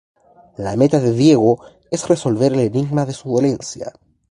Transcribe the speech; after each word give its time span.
La 0.57 0.75
meta 0.77 0.99
de 0.99 1.13
Diego 1.13 1.63
es 1.91 2.07
resolver 2.07 2.53
el 2.53 2.61
enigma 2.61 3.05
de 3.05 3.13
su 3.13 3.29
dolencia. 3.31 3.93